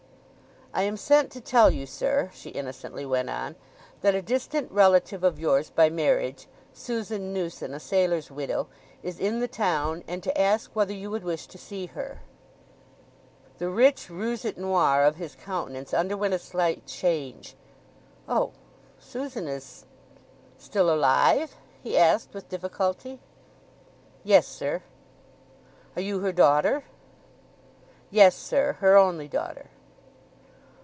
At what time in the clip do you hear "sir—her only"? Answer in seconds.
28.37-29.27